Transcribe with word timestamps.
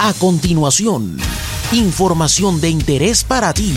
A 0.00 0.14
continuación, 0.14 1.16
información 1.72 2.60
de 2.60 2.70
interés 2.70 3.24
para 3.24 3.52
ti 3.52 3.74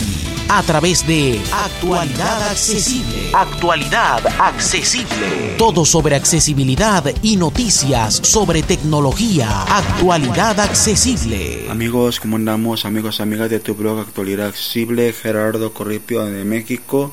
a 0.48 0.62
través 0.62 1.04
de 1.04 1.40
Actualidad 1.52 2.48
Accesible. 2.48 3.30
Actualidad 3.34 4.24
Accesible. 4.38 5.56
Todo 5.58 5.84
sobre 5.84 6.14
accesibilidad 6.14 7.12
y 7.22 7.34
noticias 7.34 8.20
sobre 8.22 8.62
tecnología. 8.62 9.62
Actualidad 9.62 10.60
Accesible. 10.60 11.68
Amigos, 11.68 12.20
¿cómo 12.20 12.36
andamos? 12.36 12.84
Amigos, 12.84 13.20
amigas 13.20 13.50
de 13.50 13.58
tu 13.58 13.74
blog 13.74 13.98
Actualidad 13.98 14.46
Accesible, 14.46 15.12
Gerardo 15.12 15.74
Corripio 15.74 16.24
de 16.24 16.44
México. 16.44 17.10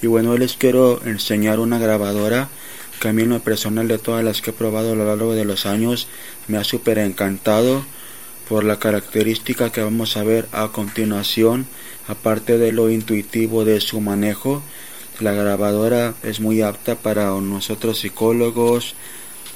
Y 0.00 0.06
bueno, 0.06 0.30
hoy 0.30 0.38
les 0.38 0.54
quiero 0.54 1.04
enseñar 1.04 1.58
una 1.58 1.78
grabadora 1.78 2.48
que 3.00 3.08
a 3.08 3.12
mí 3.12 3.22
en 3.22 3.30
lo 3.30 3.40
personal 3.40 3.88
de 3.88 3.98
todas 3.98 4.22
las 4.22 4.40
que 4.40 4.50
he 4.50 4.52
probado 4.52 4.92
a 4.92 4.94
lo 4.94 5.04
largo 5.04 5.34
de 5.34 5.44
los 5.44 5.66
años 5.66 6.06
me 6.46 6.56
ha 6.56 6.62
súper 6.62 6.98
encantado 6.98 7.84
por 8.48 8.64
la 8.64 8.78
característica 8.78 9.70
que 9.70 9.82
vamos 9.82 10.16
a 10.16 10.24
ver 10.24 10.48
a 10.52 10.68
continuación, 10.68 11.66
aparte 12.08 12.58
de 12.58 12.72
lo 12.72 12.90
intuitivo 12.90 13.64
de 13.64 13.80
su 13.80 14.00
manejo. 14.00 14.62
La 15.20 15.32
grabadora 15.32 16.14
es 16.22 16.40
muy 16.40 16.60
apta 16.60 16.96
para 16.96 17.26
nosotros 17.40 18.00
psicólogos, 18.00 18.94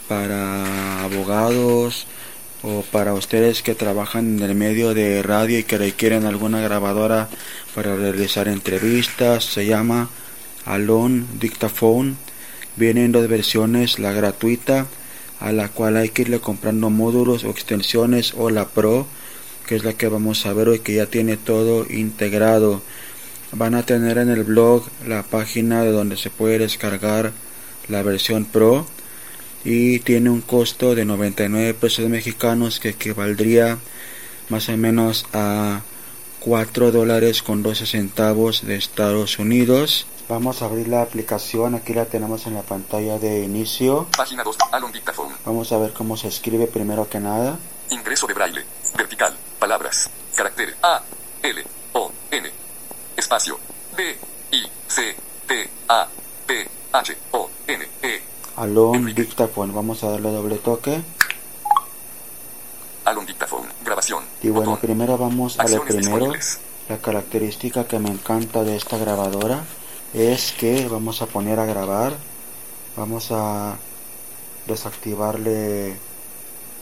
para 0.08 1.02
abogados 1.04 2.06
o 2.62 2.82
para 2.90 3.14
ustedes 3.14 3.62
que 3.62 3.74
trabajan 3.74 4.38
en 4.38 4.42
el 4.42 4.54
medio 4.54 4.94
de 4.94 5.22
radio 5.22 5.58
y 5.58 5.64
que 5.64 5.78
requieren 5.78 6.24
alguna 6.24 6.60
grabadora 6.60 7.28
para 7.74 7.94
realizar 7.96 8.48
entrevistas. 8.48 9.44
Se 9.44 9.66
llama 9.66 10.08
Alon 10.64 11.26
Dictaphone. 11.38 12.16
Vienen 12.76 13.12
dos 13.12 13.28
versiones, 13.28 13.98
la 13.98 14.12
gratuita 14.12 14.86
a 15.40 15.52
la 15.52 15.68
cual 15.68 15.96
hay 15.96 16.08
que 16.10 16.22
irle 16.22 16.40
comprando 16.40 16.90
módulos 16.90 17.44
o 17.44 17.50
extensiones 17.50 18.34
o 18.36 18.50
la 18.50 18.68
Pro 18.68 19.06
que 19.68 19.76
es 19.76 19.84
la 19.84 19.92
que 19.92 20.08
vamos 20.08 20.46
a 20.46 20.54
ver 20.54 20.70
hoy 20.70 20.78
que 20.78 20.94
ya 20.94 21.04
tiene 21.04 21.36
todo 21.36 21.86
integrado. 21.90 22.80
Van 23.52 23.74
a 23.74 23.84
tener 23.84 24.16
en 24.16 24.30
el 24.30 24.42
blog 24.42 24.88
la 25.06 25.22
página 25.22 25.84
de 25.84 25.92
donde 25.92 26.16
se 26.16 26.30
puede 26.30 26.58
descargar 26.58 27.32
la 27.86 28.02
versión 28.02 28.46
Pro 28.46 28.86
y 29.66 29.98
tiene 29.98 30.30
un 30.30 30.40
costo 30.40 30.94
de 30.94 31.04
99 31.04 31.74
pesos 31.74 32.08
mexicanos 32.08 32.80
que 32.80 32.90
equivaldría 32.90 33.76
más 34.48 34.70
o 34.70 34.76
menos 34.78 35.26
a 35.34 35.82
4 36.40 36.90
dólares 36.90 37.42
con 37.42 37.62
12 37.62 37.84
centavos 37.84 38.66
de 38.66 38.76
Estados 38.76 39.38
Unidos 39.38 40.06
Vamos 40.28 40.60
a 40.60 40.66
abrir 40.66 40.88
la 40.88 41.00
aplicación, 41.00 41.74
aquí 41.74 41.94
la 41.94 42.04
tenemos 42.04 42.46
en 42.46 42.52
la 42.52 42.60
pantalla 42.60 43.18
de 43.18 43.44
inicio. 43.44 44.06
Página 44.14 44.44
2, 44.44 44.58
Alon 44.72 44.92
Dictaphone. 44.92 45.34
Vamos 45.46 45.72
a 45.72 45.78
ver 45.78 45.94
cómo 45.94 46.18
se 46.18 46.28
escribe 46.28 46.66
primero 46.66 47.08
que 47.08 47.18
nada. 47.18 47.58
Ingreso 47.88 48.26
de 48.26 48.34
braille. 48.34 48.62
Vertical. 48.94 49.34
Palabras. 49.58 50.10
Carácter 50.36 50.76
A. 50.82 51.00
L. 51.42 51.64
O. 51.94 52.12
N. 52.30 52.50
Espacio. 53.16 53.58
B. 53.96 54.18
I. 54.52 54.66
C. 54.86 55.16
T. 55.46 55.70
A. 55.88 56.06
P. 56.46 56.68
H. 56.92 57.16
O. 57.32 57.48
N. 57.66 57.88
E. 58.02 58.20
Alon 58.56 59.14
Dictaphone. 59.14 59.72
Vamos 59.72 60.04
a 60.04 60.10
darle 60.10 60.30
doble 60.30 60.56
toque. 60.56 61.00
Alon 63.06 63.24
Dictaphone. 63.24 63.68
Grabación. 63.82 64.24
Y 64.42 64.50
bueno, 64.50 64.78
primero 64.78 65.16
vamos 65.16 65.58
a 65.58 65.66
lo 65.66 65.82
primero. 65.86 66.34
La 66.90 66.98
característica 66.98 67.86
que 67.86 67.98
me 67.98 68.10
encanta 68.10 68.62
de 68.62 68.76
esta 68.76 68.98
grabadora 68.98 69.64
es 70.14 70.52
que 70.52 70.88
vamos 70.88 71.20
a 71.22 71.26
poner 71.26 71.58
a 71.60 71.66
grabar 71.66 72.14
vamos 72.96 73.30
a 73.30 73.76
desactivarle 74.66 75.96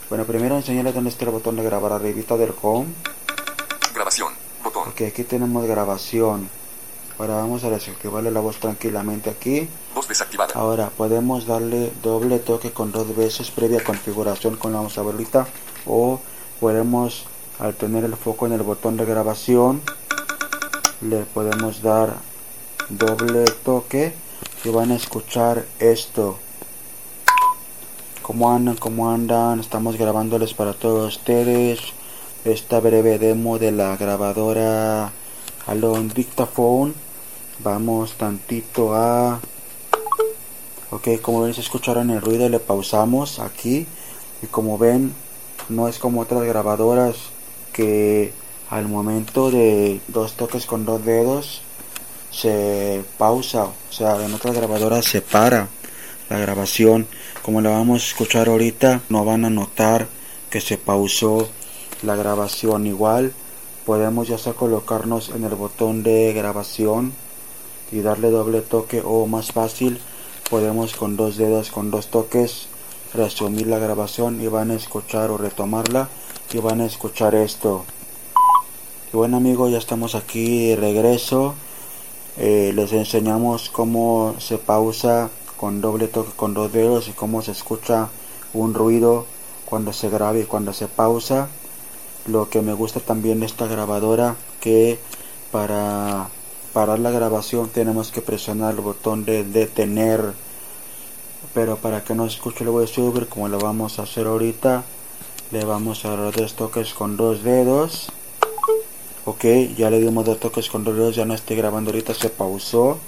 bueno 0.08 0.24
primero 0.24 0.56
enseñarles 0.56 0.94
dónde 0.94 1.10
está 1.10 1.24
el 1.24 1.32
botón 1.32 1.56
de 1.56 1.62
grabar 1.64 1.92
arribita 1.92 2.36
del 2.36 2.54
home. 2.62 2.86
Grabación 3.94 4.32
botón. 4.62 4.88
Ok 4.88 5.02
aquí 5.02 5.24
tenemos 5.24 5.66
grabación. 5.66 6.48
Ahora 7.18 7.36
vamos 7.36 7.64
a 7.64 7.70
desactivarle 7.70 8.30
la 8.30 8.40
voz 8.40 8.58
tranquilamente 8.58 9.30
aquí. 9.30 9.68
Voz 9.94 10.06
desactivada. 10.06 10.52
Ahora 10.54 10.90
podemos 10.90 11.46
darle 11.46 11.90
doble 12.02 12.38
toque 12.38 12.72
con 12.72 12.92
dos 12.92 13.16
veces 13.16 13.50
previa 13.50 13.82
configuración 13.82 14.56
con 14.56 14.72
la 14.72 14.78
vamos 14.78 14.98
ahorita 14.98 15.46
o 15.86 16.20
podemos 16.60 17.24
al 17.58 17.74
tener 17.74 18.04
el 18.04 18.16
foco 18.16 18.46
en 18.46 18.52
el 18.52 18.62
botón 18.62 18.96
de 18.98 19.06
grabación 19.06 19.80
le 21.00 21.24
podemos 21.24 21.82
dar 21.82 22.16
doble 22.88 23.44
toque 23.64 24.14
y 24.64 24.68
van 24.70 24.92
a 24.92 24.96
escuchar 24.96 25.64
esto. 25.78 26.38
Como 28.22 28.50
andan 28.50 28.76
como 28.76 29.10
andan 29.10 29.60
estamos 29.60 29.96
grabándoles 29.96 30.54
para 30.54 30.72
todos 30.72 31.16
ustedes 31.16 31.80
esta 32.44 32.80
breve 32.80 33.18
demo 33.18 33.58
de 33.58 33.72
la 33.72 33.96
grabadora. 33.96 35.12
Alon 35.66 36.08
Dictaphone. 36.08 36.94
Vamos 37.58 38.14
tantito 38.14 38.94
a 38.94 39.40
ok 40.90 41.20
como 41.22 41.42
ven 41.42 41.54
se 41.54 41.62
escucharon 41.62 42.10
el 42.10 42.20
ruido 42.20 42.48
le 42.48 42.60
pausamos 42.60 43.38
aquí. 43.38 43.86
Y 44.42 44.46
como 44.46 44.78
ven 44.78 45.14
no 45.68 45.88
es 45.88 45.98
como 45.98 46.20
otras 46.20 46.42
grabadoras 46.44 47.16
que 47.72 48.32
al 48.70 48.88
momento 48.88 49.50
de 49.50 50.00
dos 50.08 50.34
toques 50.34 50.66
con 50.66 50.84
dos 50.84 51.04
dedos 51.04 51.62
se 52.36 53.02
pausa, 53.16 53.64
o 53.64 53.92
sea, 53.92 54.22
en 54.24 54.34
otras 54.34 54.54
grabadoras 54.54 55.06
se 55.06 55.22
para 55.22 55.68
la 56.28 56.38
grabación. 56.38 57.06
Como 57.42 57.60
la 57.60 57.70
vamos 57.70 58.02
a 58.02 58.06
escuchar 58.06 58.48
ahorita, 58.48 59.00
no 59.08 59.24
van 59.24 59.44
a 59.44 59.50
notar 59.50 60.08
que 60.50 60.60
se 60.60 60.76
pausó 60.76 61.48
la 62.02 62.16
grabación. 62.16 62.86
Igual 62.86 63.32
podemos 63.86 64.28
ya 64.28 64.36
sea 64.36 64.52
colocarnos 64.52 65.30
en 65.30 65.44
el 65.44 65.54
botón 65.54 66.02
de 66.02 66.32
grabación 66.32 67.14
y 67.92 68.00
darle 68.00 68.30
doble 68.30 68.60
toque 68.60 69.00
o 69.04 69.26
más 69.26 69.52
fácil 69.52 70.00
podemos 70.50 70.94
con 70.94 71.16
dos 71.16 71.36
dedos 71.36 71.70
con 71.70 71.92
dos 71.92 72.08
toques 72.08 72.66
resumir 73.14 73.68
la 73.68 73.78
grabación 73.78 74.40
y 74.40 74.48
van 74.48 74.72
a 74.72 74.74
escuchar 74.74 75.30
o 75.30 75.38
retomarla 75.38 76.08
y 76.52 76.58
van 76.58 76.80
a 76.80 76.86
escuchar 76.86 77.36
esto 77.36 77.84
y 79.12 79.16
bueno 79.16 79.36
amigos 79.36 79.70
ya 79.70 79.78
estamos 79.78 80.16
aquí 80.16 80.74
regreso 80.74 81.54
eh, 82.38 82.72
les 82.74 82.92
enseñamos 82.92 83.70
cómo 83.70 84.34
se 84.38 84.58
pausa 84.58 85.30
con 85.56 85.80
doble 85.80 86.08
toque 86.08 86.32
con 86.36 86.52
dos 86.52 86.70
dedos 86.72 87.08
y 87.08 87.12
cómo 87.12 87.40
se 87.40 87.52
escucha 87.52 88.08
un 88.52 88.74
ruido 88.74 89.24
cuando 89.64 89.92
se 89.92 90.10
graba 90.10 90.38
y 90.38 90.44
cuando 90.44 90.72
se 90.72 90.86
pausa. 90.86 91.48
Lo 92.26 92.50
que 92.50 92.60
me 92.60 92.74
gusta 92.74 93.00
también 93.00 93.40
de 93.40 93.46
esta 93.46 93.66
grabadora 93.66 94.36
que 94.60 94.98
para 95.50 96.28
parar 96.72 96.98
la 96.98 97.10
grabación 97.10 97.70
tenemos 97.70 98.10
que 98.10 98.20
presionar 98.20 98.74
el 98.74 98.80
botón 98.80 99.24
de 99.24 99.44
detener. 99.44 100.34
Pero 101.54 101.76
para 101.76 102.04
que 102.04 102.14
no 102.14 102.28
se 102.28 102.36
escuche 102.36 102.64
le 102.64 102.70
voy 102.70 102.84
a 102.84 102.88
subir 102.88 103.28
como 103.28 103.48
lo 103.48 103.58
vamos 103.58 103.98
a 103.98 104.02
hacer 104.02 104.26
ahorita 104.26 104.84
le 105.52 105.64
vamos 105.64 106.04
a 106.04 106.16
dar 106.16 106.34
dos 106.34 106.54
toques 106.54 106.92
con 106.92 107.16
dos 107.16 107.44
dedos 107.44 108.08
ok 109.26 109.44
ya 109.76 109.90
le 109.90 109.98
dimos 110.00 110.24
dos 110.24 110.40
toques 110.40 110.70
con 110.70 110.84
dos 110.84 110.94
dedos 110.96 111.16
ya 111.16 111.24
no 111.26 111.34
estoy 111.34 111.56
grabando 111.56 111.90
ahorita 111.90 112.14
se 112.14 112.30
pausó. 112.30 112.98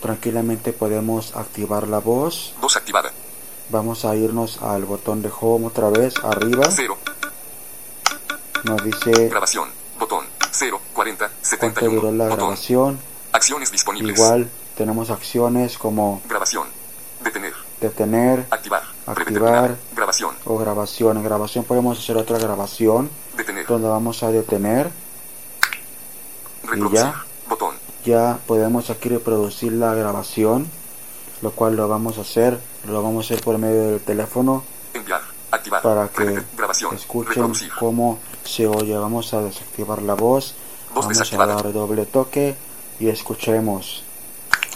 Tranquilamente 0.00 0.72
podemos 0.72 1.36
activar 1.36 1.86
la 1.86 2.00
voz. 2.00 2.54
Voz 2.60 2.76
activada. 2.76 3.12
Vamos 3.68 4.04
a 4.04 4.16
irnos 4.16 4.60
al 4.60 4.84
botón 4.84 5.22
de 5.22 5.30
home 5.40 5.66
otra 5.68 5.88
vez 5.90 6.14
arriba. 6.24 6.64
Cero. 6.70 6.98
nos 8.64 8.82
dice 8.84 9.28
grabación 9.28 9.68
botón 9.98 10.24
0 10.52 10.80
40 10.92 11.28
cuánto 11.28 11.46
71 11.48 11.94
duró 12.00 12.12
la 12.12 12.24
botón. 12.24 12.38
grabación. 12.38 12.98
Acciones 13.32 13.70
disponibles. 13.70 14.18
Igual 14.18 14.50
tenemos 14.76 15.10
acciones 15.10 15.78
como 15.78 16.20
grabación 16.28 16.66
detener. 17.22 17.54
detener 17.80 18.46
activar 18.50 18.82
Activar. 19.06 19.76
grabación. 19.94 20.34
o 20.44 20.58
grabación. 20.58 21.16
En 21.18 21.22
grabación 21.24 21.64
podemos 21.64 21.98
hacer 21.98 22.16
otra 22.16 22.38
grabación 22.38 23.10
detener. 23.36 23.66
donde 23.66 23.88
vamos 23.88 24.22
a 24.22 24.30
detener 24.30 24.90
reproducir 26.62 26.98
ya. 26.98 27.24
botón. 27.48 27.74
Ya 28.04 28.38
podemos 28.46 28.90
aquí 28.90 29.08
reproducir 29.08 29.72
la 29.72 29.94
grabación 29.94 30.70
lo 31.40 31.50
cual 31.52 31.76
lo 31.76 31.88
vamos 31.88 32.18
a 32.18 32.22
hacer 32.22 32.58
lo 32.86 33.02
vamos 33.02 33.24
a 33.30 33.34
hacer 33.34 33.44
por 33.44 33.58
medio 33.58 33.90
del 33.90 34.00
teléfono 34.00 34.64
enviar 34.94 35.22
activar 35.50 35.82
para 35.82 36.08
que 36.08 36.42
grabación 36.56 36.94
escuchen 36.94 37.34
reproducir. 37.34 37.72
cómo 37.78 38.18
se 38.44 38.66
oye. 38.66 38.96
Vamos 38.96 39.32
a 39.34 39.42
desactivar 39.42 40.02
la 40.02 40.14
voz 40.14 40.54
Voz 40.94 41.06
vamos 41.06 41.32
a 41.32 41.46
dar 41.46 41.72
doble 41.72 42.04
toque 42.04 42.54
y 43.00 43.08
escuchemos. 43.08 44.04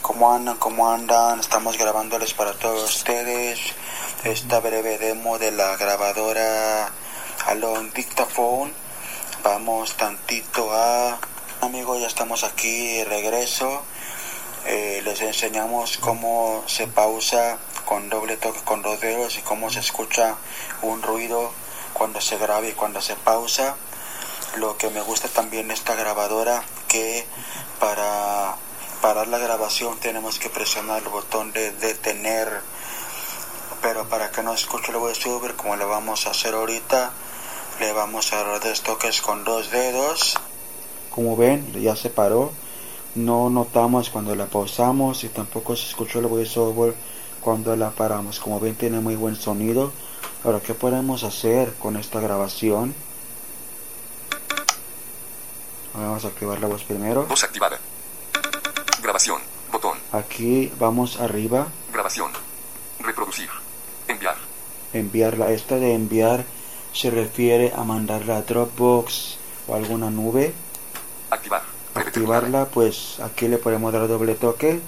Cómo 0.01 0.33
andan 0.33 0.57
cómo 0.57 0.89
andan 0.91 1.41
estamos 1.41 1.77
grabándoles 1.77 2.33
para 2.33 2.53
todos 2.55 2.97
ustedes 2.97 3.75
esta 4.25 4.61
breve 4.61 4.97
demo 4.97 5.39
de 5.39 5.51
la 5.51 5.77
grabadora 5.77 6.91
Alon 7.49 7.91
Dictaphone. 7.93 8.73
Vamos 9.45 9.95
tantito 9.97 10.73
a 10.73 11.19
amigos 11.67 12.01
ya 12.01 12.07
estamos 12.07 12.45
aquí 12.45 13.03
regreso 13.05 13.83
Eh, 14.69 15.01
les 15.05 15.21
enseñamos 15.21 15.97
cómo 15.99 16.65
se 16.67 16.89
pausa 16.89 17.59
con 17.85 18.11
doble 18.11 18.37
toque 18.37 18.61
con 18.65 18.83
dos 18.83 19.01
dedos 19.01 19.39
y 19.39 19.43
cómo 19.43 19.71
se 19.71 19.79
escucha 19.79 20.35
un 20.83 21.03
ruido 21.03 21.53
cuando 21.93 22.21
se 22.21 22.37
graba 22.37 22.67
y 22.67 22.73
cuando 22.73 23.01
se 23.01 23.15
pausa. 23.15 23.77
Lo 24.57 24.77
que 24.77 24.91
me 24.91 25.01
gusta 25.03 25.29
también 25.29 25.71
esta 25.71 25.95
grabadora 25.95 26.65
que 26.89 27.25
para 27.79 28.57
parar 29.03 29.29
la 29.29 29.39
grabación 29.39 30.01
tenemos 30.01 30.41
que 30.41 30.51
presionar 30.51 31.03
el 31.03 31.09
botón 31.11 31.53
de 31.53 31.71
detener. 31.71 32.61
Pero 33.83 34.09
para 34.09 34.33
que 34.33 34.43
no 34.43 34.53
escuche 34.53 34.91
el 34.91 34.99
voiceover 34.99 35.55
como 35.55 35.77
lo 35.77 35.87
vamos 35.89 36.27
a 36.27 36.31
hacer 36.31 36.55
ahorita, 36.55 37.13
le 37.79 37.93
vamos 37.93 38.33
a 38.33 38.43
dar 38.43 38.59
dos 38.59 38.83
toques 38.83 39.23
con 39.23 39.45
dos 39.45 39.71
dedos. 39.71 40.37
Como 41.17 41.35
ven, 41.35 41.73
ya 41.81 41.97
se 41.97 42.11
paró. 42.11 42.53
No 43.15 43.49
notamos 43.49 44.11
cuando 44.11 44.37
la 44.37 44.45
pausamos 44.45 45.25
y 45.25 45.29
tampoco 45.29 45.75
se 45.75 45.89
escuchó 45.89 46.19
el 46.19 46.27
voiceover 46.27 46.95
cuando 47.41 47.75
la 47.75 47.91
paramos. 47.91 48.39
Como 48.39 48.61
ven, 48.61 48.75
tiene 48.75 49.01
muy 49.01 49.17
buen 49.17 49.35
sonido. 49.35 49.93
Ahora, 50.45 50.61
¿qué 50.61 50.75
podemos 50.75 51.25
hacer 51.25 51.73
con 51.77 51.97
esta 51.97 52.21
grabación? 52.21 52.95
Vamos 55.95 56.27
a 56.27 56.29
activar 56.29 56.61
la 56.61 56.69
voz 56.69 56.85
primero. 56.85 57.25
Voz 57.25 57.43
activada. 57.43 57.79
Grabación. 59.03 59.41
Botón. 59.73 59.97
Aquí 60.13 60.71
vamos 60.79 61.19
arriba. 61.19 61.69
Grabación. 61.91 62.31
Reproducir. 63.01 63.49
Enviar. 64.07 64.37
Enviarla. 64.93 65.51
Esta 65.51 65.77
de 65.77 65.95
enviar 65.95 66.45
se 66.93 67.11
refiere 67.11 67.73
a 67.75 67.85
mandarla 67.85 68.37
a 68.37 68.43
Dropbox 68.43 69.39
o 69.67 69.75
alguna 69.75 70.11
nube. 70.11 70.53
Activar. 71.31 71.63
Activarla, 71.95 72.67
pues 72.67 73.19
aquí 73.21 73.49
le 73.49 73.59
podemos 73.59 73.93
dar 73.93 74.07
doble 74.09 74.35
toque. 74.35 74.81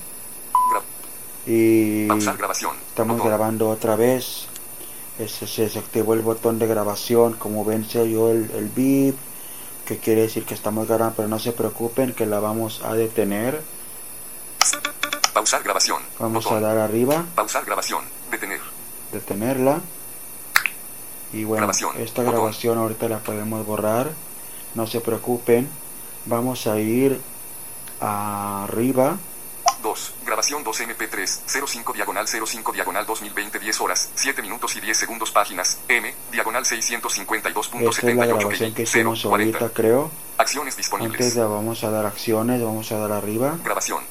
Y 1.47 2.07
estamos 2.09 3.23
grabando 3.25 3.71
otra 3.71 3.97
vez. 3.97 4.47
Ese 5.19 5.47
se 5.47 5.63
desactivó 5.63 6.15
el 6.15 6.21
botón 6.21 6.59
de 6.59 6.67
grabación. 6.67 7.35
Como 7.35 7.65
ven, 7.65 7.89
se 7.89 8.01
oyó 8.01 8.31
el, 8.31 8.51
el 8.55 8.69
beep. 8.69 9.17
Que 9.87 9.97
quiere 9.97 10.23
decir 10.23 10.45
que 10.45 10.53
estamos 10.53 10.87
grabando, 10.87 11.15
pero 11.17 11.29
no 11.29 11.39
se 11.39 11.53
preocupen 11.53 12.13
que 12.13 12.27
la 12.27 12.41
vamos 12.41 12.83
a 12.85 12.93
detener. 12.93 13.63
Pausar 15.33 15.63
grabación. 15.63 16.03
Vamos 16.19 16.45
Botón. 16.45 16.63
a 16.63 16.67
dar 16.69 16.79
arriba, 16.79 17.25
Pausar 17.35 17.65
grabación. 17.65 18.03
Detener. 18.31 18.61
detenerla. 19.13 19.81
Y 21.33 21.45
bueno, 21.45 21.63
Grabación, 21.63 21.93
esta 21.99 22.21
botón. 22.23 22.35
grabación 22.35 22.79
ahorita 22.79 23.09
la 23.09 23.19
podemos 23.21 23.65
borrar. 23.65 24.11
No 24.75 24.87
se 24.87 25.01
preocupen. 25.01 25.69
Vamos 26.29 26.67
a 26.67 26.79
ir 26.79 27.19
arriba. 28.01 29.17
2. 29.83 30.15
Grabación 30.27 30.63
2 30.63 30.81
MP3 30.81 31.41
05 31.67 31.93
diagonal 31.95 32.27
05 32.29 32.73
diagonal 32.73 33.07
2020 33.07 33.59
10 33.59 33.81
horas 33.81 34.11
7 34.15 34.43
minutos 34.43 34.77
y 34.77 34.81
10 34.81 34.99
segundos 34.99 35.31
páginas 35.31 35.79
M 35.89 36.15
diagonal 36.31 36.65
652.78 36.65 37.89
Esta 37.91 38.11
es 38.11 38.17
la 38.17 38.27
grabación 38.27 38.75
que 38.75 38.83
hicimos 38.83 39.25
ahorita, 39.25 39.71
creo. 39.71 40.11
Acciones 40.37 40.75
Antes 40.75 40.77
disponibles. 40.77 41.35
de 41.35 41.43
vamos 41.45 41.83
a 41.85 41.91
dar 41.91 42.05
acciones, 42.05 42.63
vamos 42.63 42.93
a 42.93 42.99
dar 42.99 43.13
arriba. 43.13 43.57
Grabación. 43.65 44.03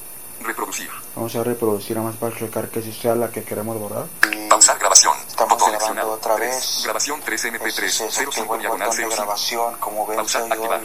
Reproducir. 0.42 0.88
Vamos 1.14 1.34
a 1.36 1.44
reproducir 1.44 1.96
nada 1.96 2.08
más 2.08 2.16
para 2.16 2.36
checar 2.36 2.68
que 2.68 2.80
si 2.82 2.92
sea 2.92 3.14
la 3.14 3.30
que 3.30 3.44
queremos 3.44 3.78
borrar. 3.78 4.06
Pausar 4.48 4.78
grabación. 4.78 5.14
Estamos 5.28 5.58
Botón 5.58 5.72
grabando 5.72 6.12
otra 6.12 6.36
vez. 6.36 6.80
Grabación 6.84 7.20
3 7.24 7.44
MP3 7.52 7.84
Ese 7.84 7.90
se 7.90 8.04
activó 8.04 8.32
05 8.32 8.54
el 8.54 8.60
diagonal 8.60 8.88
botón 8.88 9.00
de 9.02 9.06
05. 9.10 9.16
grabación, 9.22 9.74
como 9.78 10.06
ven, 10.06 10.16
Pausar. 10.16 10.42
Activar. 10.50 10.80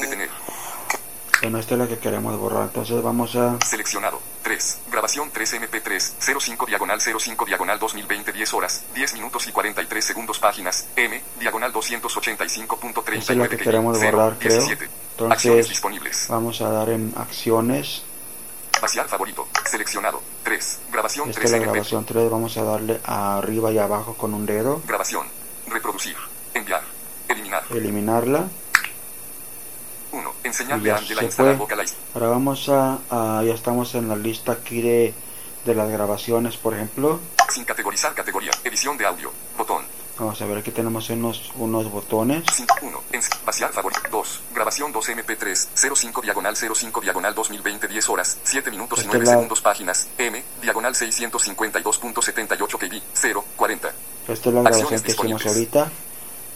Detener. 0.00 0.30
Bueno, 1.42 1.58
esta 1.58 1.74
es 1.74 1.80
la 1.80 1.86
que 1.88 1.98
queremos 1.98 2.36
borrar. 2.38 2.64
Entonces 2.64 3.02
vamos 3.02 3.34
a 3.36 3.58
Seleccionado. 3.64 4.20
3. 4.42 4.78
Grabación 4.90 5.30
3 5.32 5.54
MP3 5.54 6.12
05 6.38 6.66
diagonal 6.66 7.00
05 7.00 7.44
diagonal 7.46 7.78
2020 7.78 8.32
10 8.32 8.54
horas 8.54 8.82
10 8.94 9.14
minutos 9.14 9.46
y 9.46 9.52
43 9.52 10.04
segundos 10.04 10.38
páginas 10.38 10.86
M 10.96 11.22
diagonal 11.38 11.72
285.39 11.72 13.18
Esta 13.18 13.32
es 13.32 13.38
la 13.38 13.48
que 13.48 13.56
queremos 13.56 13.96
0, 13.98 14.16
borrar, 14.18 14.38
creo. 14.38 14.52
17. 14.58 14.84
Entonces- 15.12 15.32
Acciones 15.36 15.68
disponibles. 15.68 16.26
vamos 16.28 16.60
a 16.60 16.68
dar 16.70 16.88
en 16.90 17.12
acciones. 17.16 18.02
Vaciar 18.80 19.06
favorito. 19.08 19.46
Seleccionado. 19.70 20.22
3. 20.42 20.78
Grabación 20.92 21.28
Esta 21.28 21.40
3 21.40 21.44
es 21.44 21.50
la 21.52 21.56
MP. 21.58 21.72
grabación 21.72 22.04
3. 22.04 22.30
Vamos 22.30 22.56
a 22.56 22.64
darle 22.64 23.00
arriba 23.04 23.70
y 23.72 23.78
abajo 23.78 24.14
con 24.14 24.32
un 24.34 24.46
dedo. 24.46 24.82
Grabación. 24.86 25.26
Reproducir. 25.68 26.16
Enviar. 26.54 26.82
Eliminar. 27.28 27.62
Eliminarla. 27.70 28.48
1. 30.50 30.50
Y 30.50 30.62
Enseñarle 30.62 30.88
ya 30.88 30.94
a 30.94 30.98
Angela 30.98 31.18
a 31.18 31.22
se 31.22 31.26
instalar 31.26 31.56
fue. 31.56 31.86
Ahora 32.14 32.28
vamos 32.28 32.68
a, 32.68 32.98
a- 33.10 33.42
ya 33.44 33.54
estamos 33.54 33.94
en 33.94 34.08
la 34.08 34.16
lista 34.16 34.52
aquí 34.52 34.82
de, 34.82 35.14
de 35.64 35.74
las 35.74 35.88
grabaciones, 35.90 36.56
por 36.56 36.74
ejemplo. 36.74 37.20
Sin 37.48 37.64
categorizar 37.64 38.14
categoría. 38.14 38.50
Edición 38.64 38.96
de 38.96 39.06
audio. 39.06 39.32
Botón. 39.56 39.84
Vamos 40.18 40.40
a 40.42 40.44
ver, 40.44 40.58
aquí 40.58 40.70
tenemos 40.70 41.08
unos, 41.08 41.50
unos 41.56 41.90
botones. 41.90 42.44
1. 42.82 43.00
Vaciar 43.46 43.72
favorito. 43.72 44.02
2. 44.10 44.40
Grabación 44.54 44.92
2 44.92 45.08
MP3 45.08 45.68
05 45.96 46.20
diagonal 46.20 46.54
05 46.56 47.00
diagonal 47.00 47.34
2020 47.34 47.88
10 47.88 48.08
horas 48.10 48.36
7 48.44 48.70
minutos 48.70 48.98
y 48.98 49.02
Esta 49.02 49.12
9 49.12 49.22
es 49.24 49.28
la- 49.28 49.34
segundos 49.36 49.60
páginas 49.62 50.08
M 50.18 50.44
diagonal 50.60 50.94
652.78 50.94 52.78
KB 52.78 53.02
0 53.14 53.44
40. 53.56 53.88
Esta 54.28 54.48
es 54.50 54.54
la 54.54 54.62
grabación 54.62 55.02
que 55.02 55.10
hicimos 55.12 55.46
ahorita. 55.46 55.90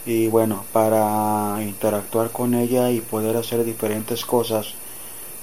Y 0.07 0.29
bueno, 0.29 0.65
para 0.73 1.57
interactuar 1.63 2.31
con 2.31 2.55
ella 2.55 2.91
y 2.91 3.01
poder 3.01 3.37
hacer 3.37 3.65
diferentes 3.65 4.25
cosas, 4.25 4.75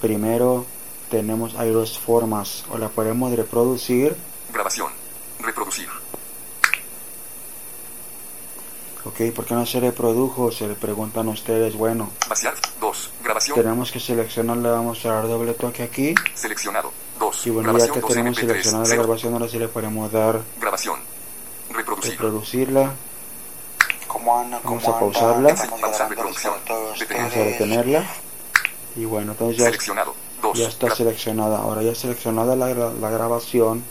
primero 0.02 0.66
tenemos, 1.10 1.56
hay 1.56 1.72
dos 1.72 1.98
formas. 1.98 2.64
O 2.72 2.78
la 2.78 2.90
podemos 2.90 3.32
reproducir, 3.36 4.16
Grabación. 4.54 4.92
Reproducir. 5.40 5.88
ok, 9.04 9.34
¿por 9.36 9.46
qué 9.46 9.54
no 9.56 9.66
se 9.66 9.80
reprodujo? 9.80 10.52
Se 10.52 10.68
le 10.68 10.76
preguntan 10.76 11.28
ustedes, 11.30 11.76
bueno, 11.76 12.12
Vaciar. 12.30 12.54
2. 12.80 13.10
Grabación. 13.24 13.58
tenemos 13.58 13.92
que 13.92 14.00
seleccionar, 14.00 14.58
le 14.58 14.70
vamos 14.70 15.04
a 15.06 15.14
dar 15.14 15.28
doble 15.28 15.54
toque 15.54 15.84
aquí. 15.84 16.14
Seleccionado. 16.36 16.92
2. 17.20 17.48
Y 17.48 17.50
bueno, 17.50 17.78
ya 17.78 17.88
que 17.92 18.00
2 18.00 18.10
tenemos 18.10 18.38
MP3 18.38 18.42
seleccionada 18.42 18.84
la 18.84 18.90
0. 18.90 19.04
grabación, 19.04 19.34
ahora 19.34 19.48
sí 19.48 19.60
le 19.60 19.68
podemos 19.68 20.12
dar 20.12 20.42
Grabación. 20.60 21.00
Reproducir. 21.72 22.12
reproducirla. 22.12 22.92
¿Cómo 24.12 24.38
anda? 24.38 24.60
Vamos 24.62 24.84
¿Cómo 24.84 24.96
a 24.96 25.00
pausarla. 25.00 25.56
Vamos 25.70 27.36
a 27.36 27.40
detenerla. 27.40 28.06
Y 28.98 29.06
bueno, 29.06 29.32
entonces 29.32 29.58
ya, 29.58 29.66
Seleccionado. 29.66 30.14
2. 30.42 30.58
ya 30.58 30.68
está 30.68 30.94
seleccionada. 30.94 31.60
Ahora 31.60 31.82
ya 31.82 31.96
seleccionada 31.96 32.58
la, 32.58 32.74
la 32.74 33.10
grabación, 33.10 33.86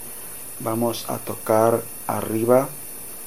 vamos 0.59 1.09
a 1.09 1.17
tocar 1.17 1.81
arriba, 2.07 2.69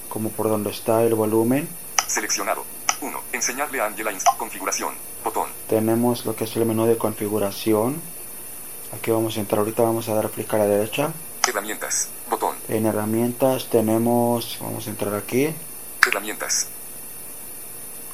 como 0.08 0.30
por 0.30 0.50
donde 0.50 0.70
está 0.70 1.02
el 1.02 1.16
volumen. 1.16 1.68
Seleccionado. 2.06 2.64
1. 3.02 3.22
Enseñarle 3.32 3.82
a 3.82 3.88
Angela 3.88 4.12
configuración. 4.38 4.94
Botón. 5.24 5.50
Tenemos 5.68 6.26
lo 6.26 6.36
que 6.36 6.44
es 6.44 6.56
el 6.58 6.66
menú 6.68 6.86
de 6.86 6.98
configuración. 6.98 8.00
Aquí 8.96 9.10
vamos 9.10 9.36
a 9.38 9.40
entrar, 9.40 9.60
ahorita 9.60 9.82
vamos 9.82 10.08
a 10.10 10.14
dar 10.14 10.30
clic 10.30 10.54
a 10.54 10.60
la 10.60 10.66
derecha. 10.68 11.12
Herramientas. 11.48 12.10
Botón. 12.30 12.56
En 12.68 12.86
herramientas 12.86 13.66
tenemos, 13.72 14.60
vamos 14.62 14.86
a 14.86 14.90
entrar 14.92 15.16
aquí. 15.16 15.56
Herramientas. 16.06 16.68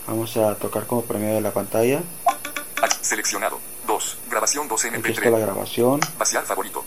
Vamos 0.08 0.36
a 0.38 0.56
tocar 0.56 0.86
como 0.88 1.04
por 1.04 1.18
medio 1.18 1.36
de 1.36 1.42
la 1.42 1.52
pantalla. 1.52 2.02
Seleccionado. 3.02 3.60
2. 3.88 4.18
Grabación 4.30 4.68
2 4.68 4.86
Aquí 4.86 5.12
está 5.12 5.30
la 5.30 5.38
MP3. 5.38 5.42
grabación. 5.42 6.00
Vaciar 6.18 6.44
favorito. 6.46 6.84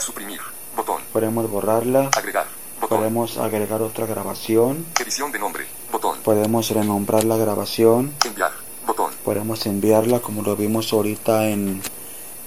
Suprimir. 0.00 0.40
Botón. 0.76 1.02
Podemos 1.12 1.50
borrarla. 1.50 2.10
Agregar. 2.16 2.46
Botón. 2.80 2.98
Podemos 2.98 3.38
agregar 3.38 3.82
otra 3.82 4.06
grabación. 4.06 4.86
Edición 5.00 5.32
de 5.32 5.38
nombre. 5.38 5.66
Botón. 5.90 6.18
Podemos 6.22 6.70
renombrar 6.70 7.24
la 7.24 7.36
grabación. 7.36 8.12
Enviar. 8.24 8.52
Botón. 8.86 9.12
Podemos 9.24 9.66
enviarla 9.66 10.20
como 10.20 10.42
lo 10.42 10.54
vimos 10.56 10.92
ahorita 10.92 11.48
en, 11.48 11.82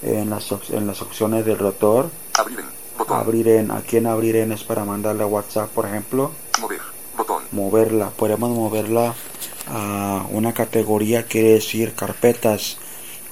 en, 0.02 0.30
las, 0.30 0.50
en 0.70 0.86
las 0.86 1.02
opciones 1.02 1.44
del 1.44 1.58
rotor. 1.58 2.10
Abrir 2.38 2.60
en. 2.60 2.66
Botón. 2.96 3.18
Abrir 3.18 3.48
en, 3.48 3.70
aquí 3.70 3.98
en 3.98 4.06
abrir 4.06 4.36
en 4.36 4.52
es 4.52 4.64
para 4.64 4.84
mandarle 4.84 5.22
a 5.24 5.26
WhatsApp, 5.26 5.68
por 5.70 5.86
ejemplo. 5.86 6.30
Mover. 6.60 6.80
Botón. 7.16 7.42
Moverla. 7.52 8.10
Podemos 8.10 8.50
moverla 8.50 9.14
a 9.70 10.26
una 10.30 10.52
categoría, 10.52 11.24
quiere 11.24 11.52
decir 11.54 11.94
carpetas. 11.94 12.76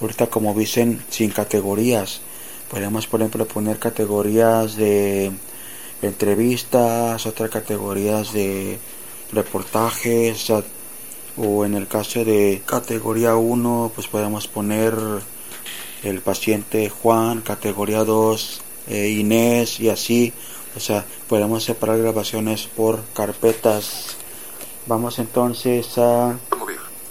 Ahorita 0.01 0.27
como 0.27 0.53
dicen, 0.53 1.03
sin 1.09 1.31
categorías. 1.31 2.21
Podemos, 2.71 3.07
por 3.07 3.19
ejemplo, 3.19 3.45
poner 3.45 3.79
categorías 3.79 4.75
de 4.75 5.31
entrevistas, 6.01 7.25
otras 7.25 7.49
categorías 7.49 8.31
de 8.31 8.79
reportajes, 9.33 10.49
o 11.37 11.65
en 11.65 11.73
el 11.75 11.87
caso 11.87 12.25
de 12.25 12.61
categoría 12.65 13.35
1 13.35 13.91
pues 13.95 14.07
podemos 14.07 14.47
poner 14.47 14.93
el 16.03 16.21
paciente 16.21 16.89
Juan, 16.89 17.41
categoría 17.41 18.03
2 18.03 18.61
eh, 18.87 19.09
Inés 19.09 19.79
y 19.79 19.89
así, 19.89 20.33
o 20.75 20.79
sea, 20.79 21.05
podemos 21.27 21.63
separar 21.63 21.99
grabaciones 21.99 22.63
por 22.63 23.03
carpetas. 23.13 24.17
Vamos 24.89 25.19
entonces 25.19 25.95
a 25.99 26.33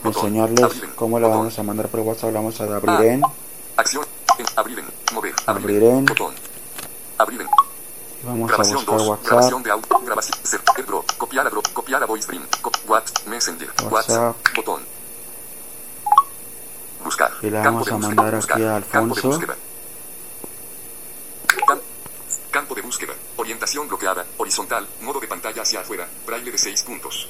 enseñarles 0.02 0.82
cómo 0.96 1.20
la 1.20 1.28
vamos 1.28 1.56
a 1.60 1.62
mandar 1.62 1.86
por 1.86 2.00
WhatsApp, 2.00 2.32
la 2.32 2.40
vamos 2.40 2.60
a 2.60 2.64
abrir 2.64 2.90
Ah. 2.90 3.04
en, 3.04 3.22
Acción. 3.76 4.04
Abrir 4.56 4.80
en. 4.80 4.86
Mover. 5.14 5.32
Abrir 5.46 5.82
en. 5.84 6.04
Botón. 6.06 6.34
Abrir 7.18 7.40
en. 7.42 7.46
Vamos 8.24 8.48
Grabación 8.48 8.78
a 8.78 8.80
buscar 8.80 8.98
2. 8.98 9.08
WhatsApp. 9.08 9.26
Grabación 9.28 9.62
de 9.62 9.70
audio. 9.70 9.86
Grabación. 10.04 10.38
Airdrop. 10.76 11.12
Copiar 11.18 11.46
a, 11.46 11.50
dro- 11.50 11.62
copiar 11.72 12.02
a 12.02 12.06
VoiceDream. 12.06 12.44
Co- 12.60 12.72
What. 12.88 13.04
Messenger. 13.26 13.70
WhatsApp. 13.88 14.36
Botón. 14.56 14.82
Buscar. 17.04 17.30
Y 17.42 17.50
Campo 17.52 17.70
vamos 17.84 17.92
a 17.92 17.98
mandar 17.98 18.34
Buscar. 18.34 18.56
aquí 18.56 18.64
a 18.66 18.80
Campo 18.90 19.14
de 19.14 19.20
Alfonso. 19.20 19.28
búsqueda. 19.28 19.56
Cam- 21.68 21.80
Campo 22.50 22.74
de 22.74 22.82
búsqueda. 22.82 23.12
Orientación 23.36 23.86
bloqueada. 23.86 24.26
Horizontal. 24.36 24.84
Modo 25.02 25.20
de 25.20 25.28
pantalla 25.28 25.62
hacia 25.62 25.78
afuera. 25.82 26.08
Braille 26.26 26.50
de 26.50 26.58
6 26.58 26.82
puntos. 26.82 27.28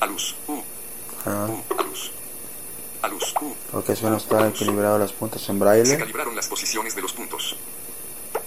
A 0.00 0.06
luz. 0.06 0.34
U. 0.48 0.54
Ah, 1.26 1.46
U. 1.48 1.78
A 1.78 1.82
luz. 1.82 2.10
A 3.02 3.08
luz. 3.08 3.34
U. 3.40 3.54
porque 3.72 3.94
suena 3.96 4.16
estar 4.16 4.46
equilibrado 4.46 4.98
las 4.98 5.12
puntas 5.12 5.40
en 5.48 5.56
Se 5.56 5.60
braille. 5.64 5.98
calibraron 5.98 6.34
las 6.36 6.48
posiciones 6.48 6.94
de 6.94 7.02
los 7.02 7.12
puntos. 7.12 7.56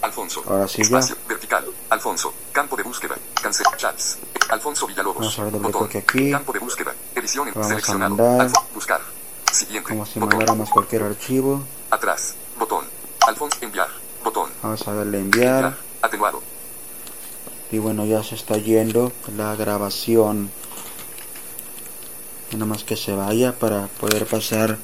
Alfonso. 0.02 0.42
Ahora 0.46 0.68
sí 0.68 0.78
ya. 0.78 0.82
Espacio. 0.84 1.16
Vertical. 1.28 1.64
Alfonso. 1.90 2.32
Campo 2.52 2.76
de 2.76 2.82
búsqueda. 2.82 3.16
Cancel. 3.42 3.66
Chats. 3.76 4.18
Alfonso 4.50 4.86
Villalobos. 4.86 5.36
Vamos 5.36 5.38
a 5.38 5.44
Botón. 5.58 5.72
toque 5.72 5.98
aquí. 5.98 6.30
Campo 6.30 6.52
de 6.52 6.58
búsqueda. 6.58 6.94
Edición 7.14 7.48
en 7.48 7.54
Vamos 7.54 7.66
a 7.66 7.70
seleccionado. 7.70 8.14
mandar. 8.16 8.48
Alfo- 8.48 8.64
buscar. 8.74 9.00
Siguiente. 9.50 9.88
Como 9.88 10.04
si 10.04 10.18
Botón. 10.20 10.36
mandáramos 10.38 10.70
cualquier 10.70 11.02
archivo. 11.04 11.62
Atrás. 11.90 12.34
Botón. 12.58 12.84
Alfonso. 13.26 13.56
Enviar. 13.62 13.88
Botón. 14.22 14.50
Vamos 14.62 14.86
a 14.86 14.92
darle 14.94 15.18
enviar. 15.20 15.64
Enviar. 15.64 15.76
Atenuado. 16.02 16.42
Y 17.70 17.78
bueno, 17.78 18.04
ya 18.04 18.22
se 18.22 18.34
está 18.34 18.56
yendo 18.58 19.10
la 19.36 19.56
grabación. 19.56 20.50
Nada 22.54 22.66
más 22.66 22.84
que 22.84 22.96
se 22.96 23.12
vaya 23.12 23.52
para 23.58 23.88
poder 23.88 24.26
pasar 24.26 24.78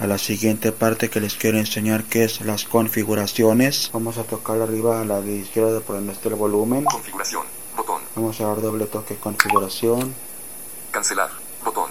a 0.00 0.06
la 0.06 0.16
siguiente 0.16 0.72
parte 0.72 1.10
que 1.10 1.20
les 1.20 1.34
quiero 1.34 1.58
enseñar 1.58 2.04
que 2.04 2.24
es 2.24 2.40
las 2.40 2.64
configuraciones. 2.64 3.90
Vamos 3.92 4.16
a 4.16 4.24
tocar 4.24 4.62
arriba 4.62 5.02
a 5.02 5.04
la 5.04 5.20
de 5.20 5.36
izquierda 5.36 5.80
por 5.80 5.96
donde 5.96 6.14
está 6.14 6.30
el 6.30 6.36
volumen. 6.36 6.84
Configuración. 6.86 7.42
Botón. 7.76 8.00
Vamos 8.16 8.40
a 8.40 8.46
dar 8.46 8.62
doble 8.62 8.86
toque 8.86 9.16
configuración. 9.16 10.14
Cancelar. 10.90 11.30
Botón. 11.62 11.90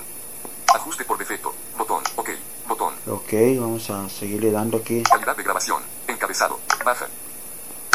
Ajuste 0.74 1.06
por 1.06 1.20
defecto. 1.20 1.54
Botón. 1.78 2.04
OK. 2.16 2.30
Botón. 2.68 2.96
Ok, 3.08 3.34
vamos 3.60 3.90
a 3.92 4.10
seguirle 4.10 4.52
dando 4.52 4.78
aquí. 4.78 5.04
Calidad 5.04 5.38
de 5.38 5.44
grabación. 5.44 5.84
Encabezado. 6.08 6.60
Baja. 6.84 7.08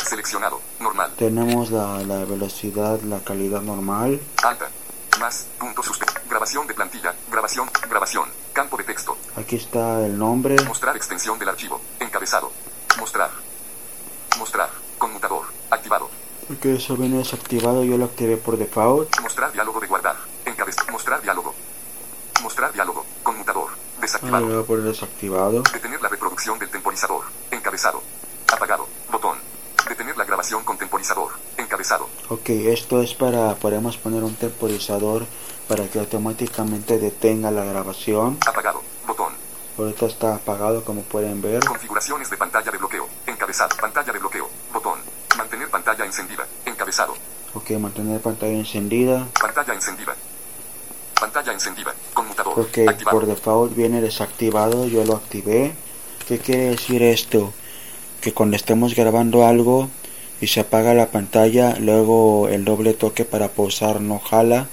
Seleccionado. 0.08 0.60
Normal. 0.78 1.12
Tenemos 1.18 1.72
la, 1.72 1.98
la 2.04 2.24
velocidad, 2.24 3.00
la 3.00 3.18
calidad 3.18 3.62
normal. 3.62 4.20
Alta. 4.44 4.70
Más. 5.18 5.46
Punto 5.58 5.82
suspe. 5.82 6.06
Grabación 6.36 6.66
de 6.66 6.74
plantilla. 6.74 7.14
Grabación. 7.30 7.66
Grabación. 7.88 8.28
Campo 8.52 8.76
de 8.76 8.84
texto. 8.84 9.16
Aquí 9.36 9.56
está 9.56 10.04
el 10.04 10.18
nombre. 10.18 10.62
Mostrar 10.64 10.94
extensión 10.94 11.38
del 11.38 11.48
archivo. 11.48 11.80
Encabezado. 11.98 12.52
Mostrar. 12.98 13.30
Mostrar. 14.38 14.68
Conmutador. 14.98 15.46
Activado. 15.70 16.10
Que 16.60 16.74
eso 16.76 16.94
viene 16.94 17.16
desactivado, 17.16 17.84
yo 17.84 17.96
lo 17.96 18.04
activé 18.04 18.36
por 18.36 18.58
default. 18.58 19.18
Mostrar 19.20 19.50
diálogo 19.50 19.80
de 19.80 19.86
guardar. 19.86 20.16
Encabez. 20.44 20.76
Mostrar 20.92 21.22
diálogo. 21.22 21.54
Mostrar 22.42 22.70
diálogo. 22.74 23.06
Conmutador. 23.22 23.70
Ah, 23.72 24.00
Desactivado. 24.02 24.46
voy 24.46 24.62
a 24.62 24.66
poner 24.66 24.84
desactivado. 24.84 25.62
Detener 25.72 26.02
la 26.02 26.08
reproducción 26.10 26.58
del 26.58 26.68
temporizador. 26.68 27.24
Encabezado. 27.50 28.02
Apagado. 28.52 28.86
Botón. 29.10 29.38
Detener 29.88 30.14
la 30.18 30.24
grabación 30.26 30.62
con 30.64 30.76
temporizador. 30.76 31.30
Encabezado. 31.86 32.08
Ok, 32.30 32.48
esto 32.48 33.00
es 33.00 33.14
para, 33.14 33.54
podemos 33.54 33.96
poner 33.96 34.24
un 34.24 34.34
temporizador 34.34 35.24
para 35.68 35.86
que 35.86 36.00
automáticamente 36.00 36.98
detenga 36.98 37.52
la 37.52 37.64
grabación. 37.64 38.38
Apagado. 38.44 38.82
Botón. 39.06 39.32
Ahorita 39.78 40.06
está 40.06 40.34
apagado 40.34 40.84
como 40.84 41.02
pueden 41.02 41.40
ver. 41.40 41.64
Configuraciones 41.64 42.28
de 42.28 42.36
pantalla 42.36 42.72
de 42.72 42.78
bloqueo. 42.78 43.06
Encabezado. 43.26 43.76
Pantalla 43.80 44.12
de 44.12 44.18
bloqueo. 44.18 44.48
Botón. 44.72 44.98
Mantener 45.38 45.70
pantalla 45.70 46.04
encendida. 46.04 46.44
Encabezado. 46.64 47.14
Ok, 47.54 47.70
mantener 47.78 48.20
pantalla 48.20 48.52
encendida. 48.54 49.24
Pantalla 49.40 49.74
encendida. 49.74 50.16
Pantalla 51.20 51.52
encendida. 51.52 51.94
Conmutador. 52.12 52.58
Ok, 52.58 52.78
Activado. 52.88 53.16
por 53.18 53.26
default 53.26 53.76
viene 53.76 54.00
desactivado, 54.00 54.86
yo 54.88 55.04
lo 55.04 55.14
activé. 55.14 55.72
¿Qué 56.26 56.38
quiere 56.40 56.70
decir 56.70 57.02
esto? 57.04 57.52
Que 58.20 58.32
cuando 58.32 58.56
estemos 58.56 58.94
grabando 58.96 59.46
algo 59.46 59.88
y 60.40 60.46
se 60.48 60.60
apaga 60.60 60.94
la 60.94 61.10
pantalla, 61.10 61.76
luego 61.78 62.48
el 62.48 62.64
doble 62.64 62.94
toque 62.94 63.24
para 63.24 63.48
pausar 63.48 64.00
no 64.00 64.18
jala. 64.18 64.66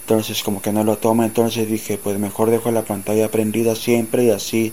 Entonces 0.00 0.42
como 0.42 0.60
que 0.60 0.72
no 0.72 0.82
lo 0.84 0.98
toma, 0.98 1.24
entonces 1.24 1.68
dije 1.68 1.96
pues 1.96 2.18
mejor 2.18 2.50
dejo 2.50 2.70
la 2.70 2.82
pantalla 2.82 3.30
prendida 3.30 3.74
siempre 3.76 4.24
y 4.24 4.30
así 4.30 4.72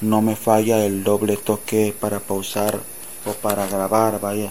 no 0.00 0.20
me 0.20 0.34
falla 0.36 0.84
el 0.84 1.04
doble 1.04 1.36
toque 1.36 1.94
para 1.98 2.18
pausar 2.20 2.80
o 3.24 3.32
para 3.34 3.66
grabar, 3.66 4.20
vaya. 4.20 4.50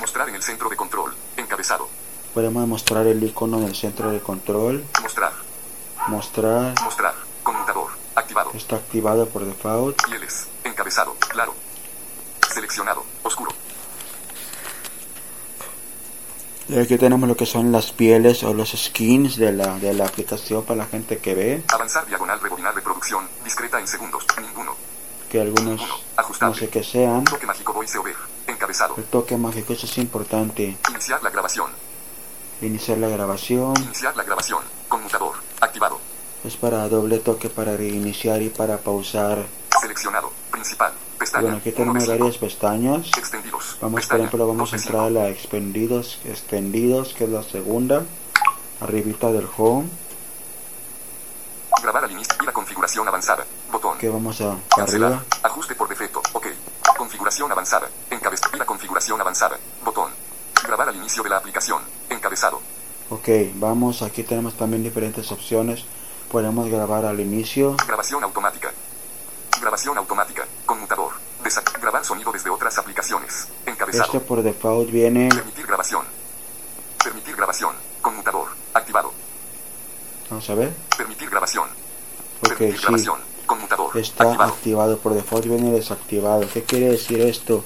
Mostrar 0.00 0.28
en 0.28 0.34
el 0.34 0.42
centro 0.42 0.68
de 0.68 0.76
control. 0.76 1.14
Encabezado. 1.36 1.88
Podemos 2.34 2.66
mostrar 2.66 3.06
el 3.06 3.22
icono 3.22 3.58
en 3.58 3.64
el 3.64 3.74
centro 3.76 4.10
de 4.10 4.20
control, 4.20 4.84
Mostrar. 5.02 5.32
mostrar, 6.08 6.74
Mostrar. 6.82 7.14
Conmutador. 7.42 7.90
Activado. 8.14 8.50
está 8.54 8.76
activado 8.76 9.26
por 9.28 9.44
default. 9.44 10.02
Pieles. 10.04 10.46
Encabezado. 10.64 11.14
Claro. 11.28 11.54
Seleccionado. 12.52 13.04
Oscuro. 13.22 13.52
Y 16.68 16.78
aquí 16.78 16.96
tenemos 16.96 17.28
lo 17.28 17.36
que 17.36 17.44
son 17.44 17.70
las 17.72 17.92
pieles 17.92 18.42
o 18.44 18.54
los 18.54 18.70
skins 18.72 19.36
de 19.36 19.52
la, 19.52 19.78
de 19.78 19.92
la 19.92 20.06
aplicación 20.06 20.64
para 20.64 20.78
la 20.78 20.86
gente 20.86 21.18
que 21.18 21.34
ve, 21.34 21.62
Avanzar 21.68 22.06
diagonal 22.06 22.40
rebobinar 22.40 22.74
reproducción. 22.74 23.28
Discreta 23.44 23.78
en 23.78 23.86
segundos. 23.86 24.24
Ninguno. 24.40 24.74
que 25.30 25.40
algunos 25.40 25.80
no 26.40 26.54
sé 26.54 26.68
qué 26.68 26.82
sean. 26.82 27.24
Toque 27.24 27.46
mágico 27.46 27.72
voice 27.72 27.98
over. 27.98 28.14
Encabezado. 28.46 28.94
El 28.96 29.04
toque 29.04 29.36
mágico, 29.36 29.72
eso 29.72 29.86
es 29.86 29.98
importante. 29.98 30.76
Iniciar 30.90 31.22
la 31.22 31.30
grabación. 31.30 31.70
Iniciar 32.60 32.98
la 32.98 33.08
grabación, 33.08 33.74
Iniciar 33.82 34.16
la 34.16 34.22
grabación. 34.22 34.62
Conmutador. 34.88 35.34
Activado. 35.60 35.98
es 36.44 36.56
para 36.56 36.88
doble 36.88 37.18
toque 37.18 37.48
para 37.48 37.76
reiniciar 37.76 38.40
y 38.42 38.50
para 38.50 38.78
pausar. 38.78 39.44
Seleccionado. 39.80 40.32
Principal. 40.50 40.92
Pestaña. 41.22 41.42
Bueno, 41.42 41.56
aquí 41.58 41.70
tenemos 41.72 41.94
1 41.94 42.02
de 42.02 42.18
varias 42.18 42.34
5. 42.34 42.40
pestañas. 42.46 43.06
Extendidos. 43.16 43.64
Vamos, 43.80 43.92
por 43.92 44.00
Pestaña. 44.00 44.24
ejemplo, 44.24 44.46
vamos 44.48 44.72
a 44.72 44.76
2 44.76 44.82
de 44.82 44.86
entrar 44.88 45.02
a 45.04 45.08
5. 45.08 45.20
la 45.20 45.28
extendidos, 45.28 46.18
extendidos, 46.24 47.14
que 47.14 47.24
es 47.24 47.30
la 47.30 47.42
segunda, 47.44 48.02
arribita 48.80 49.30
del 49.32 49.46
home, 49.56 49.88
Grabar 51.82 52.04
al 52.04 52.12
inicio. 52.12 52.34
Ir 52.42 52.48
a 52.48 52.52
configuración 52.52 53.08
avanzada. 53.08 53.44
Botón. 53.72 53.98
que 53.98 54.08
vamos 54.08 54.40
a 54.40 54.56
Cancelar. 54.76 55.12
arriba. 55.14 55.24
Ajuste 55.42 55.74
por 55.74 55.88
defecto. 55.88 56.20
OK. 56.32 56.46
Configuración 56.96 57.50
avanzada. 57.50 57.88
Encabezado. 58.10 58.56
Ir 58.56 58.62
a 58.62 58.66
configuración 58.66 59.20
avanzada. 59.20 59.58
Botón. 59.84 60.10
Grabar 60.64 60.88
al 60.90 60.96
inicio 60.96 61.22
de 61.24 61.30
la 61.30 61.38
aplicación. 61.38 61.82
Encabezado. 62.08 62.60
Ok, 63.10 63.28
vamos, 63.54 64.02
aquí 64.02 64.22
tenemos 64.22 64.54
también 64.54 64.82
diferentes 64.84 65.30
opciones. 65.32 65.84
Podemos 66.30 66.68
grabar 66.68 67.04
al 67.04 67.18
inicio, 67.20 67.76
Grabación 67.86 68.22
automática. 68.24 68.70
Grabación 69.60 69.98
automática. 69.98 70.46
Grabar 71.80 72.04
sonido 72.04 72.32
desde 72.32 72.50
otras 72.50 72.78
aplicaciones. 72.78 73.48
Encabezado. 73.66 74.04
Este 74.04 74.20
por 74.20 74.42
default 74.42 74.90
viene, 74.90 75.28
Permitir 75.28 75.66
grabación. 75.66 76.02
Permitir 77.02 77.36
grabación. 77.36 77.74
Conmutador. 78.00 78.48
Activado. 78.74 79.12
vamos 80.30 80.48
a 80.48 80.54
ver, 80.54 80.72
Permitir 80.96 81.28
grabación. 81.30 81.68
ok, 82.40 82.48
Permitir 82.48 82.76
sí, 82.78 82.82
grabación. 82.82 83.20
Conmutador. 83.46 83.96
está 83.98 84.24
Activado. 84.24 84.52
activado, 84.52 84.98
por 84.98 85.14
default 85.14 85.46
viene 85.46 85.70
desactivado. 85.72 86.46
¿Qué 86.52 86.62
quiere 86.62 86.88
decir 86.90 87.20
esto? 87.20 87.64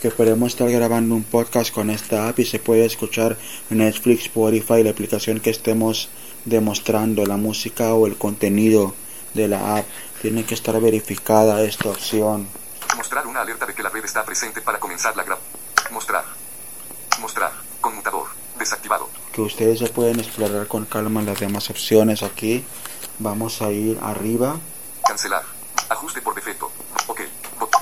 Que 0.00 0.10
podemos 0.10 0.52
estar 0.52 0.68
grabando 0.70 1.14
un 1.14 1.22
podcast 1.22 1.72
con 1.72 1.88
esta 1.88 2.28
app 2.28 2.38
y 2.40 2.44
se 2.44 2.58
puede 2.58 2.84
escuchar 2.84 3.38
Netflix, 3.70 4.22
Spotify, 4.24 4.82
la 4.82 4.90
aplicación 4.90 5.38
que 5.40 5.50
estemos 5.50 6.08
demostrando, 6.44 7.24
la 7.24 7.36
música 7.36 7.94
o 7.94 8.06
el 8.08 8.16
contenido 8.18 8.94
de 9.32 9.46
la 9.48 9.76
app. 9.78 9.86
Tiene 10.20 10.44
que 10.44 10.54
estar 10.54 10.78
verificada 10.80 11.62
esta 11.62 11.88
opción. 11.88 12.48
Mostrar 12.96 13.26
una 13.26 13.40
alerta 13.40 13.66
de 13.66 13.74
que 13.74 13.82
la 13.82 13.88
red 13.88 14.04
está 14.04 14.24
presente 14.24 14.60
para 14.60 14.78
comenzar 14.78 15.16
la 15.16 15.24
grab. 15.24 15.38
Mostrar. 15.90 16.24
Mostrar. 17.20 17.52
Conmutador. 17.80 18.26
Desactivado. 18.58 19.08
que 19.32 19.40
ustedes 19.40 19.80
ya 19.80 19.88
pueden 19.88 20.20
explorar 20.20 20.66
con 20.68 20.84
calma 20.84 21.22
las 21.22 21.40
demás 21.40 21.68
opciones 21.70 22.22
aquí. 22.22 22.64
Vamos 23.18 23.62
a 23.62 23.70
ir 23.70 23.98
arriba. 24.02 24.56
Cancelar. 25.06 25.42
Ajuste 25.88 26.20
por 26.20 26.34
defecto. 26.34 26.70
OK. 27.06 27.20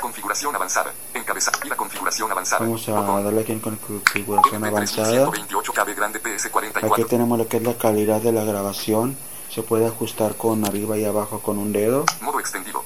Configuración 0.00 0.54
avanzada. 0.54 0.92
Encabezar. 1.12 1.54
Ir 1.64 1.72
a 1.72 1.76
configuración 1.76 2.30
avanzada. 2.30 2.60
Vamos 2.64 2.88
a 2.88 2.92
Botón. 2.92 3.24
darle 3.24 3.40
aquí 3.42 3.52
en 3.52 3.60
configuración 3.60 4.62
MP3128 4.62 4.68
avanzada. 4.68 5.28
Aquí 5.28 7.02
PS44. 7.02 7.08
tenemos 7.08 7.38
lo 7.38 7.48
que 7.48 7.56
es 7.58 7.62
la 7.62 7.74
calidad 7.74 8.20
de 8.20 8.32
la 8.32 8.44
grabación. 8.44 9.16
Se 9.50 9.62
puede 9.62 9.86
ajustar 9.86 10.36
con 10.36 10.64
arriba 10.64 10.96
y 10.96 11.04
abajo 11.04 11.40
con 11.40 11.58
un 11.58 11.72
dedo. 11.72 12.04
Modo 12.20 12.38
extendido. 12.40 12.79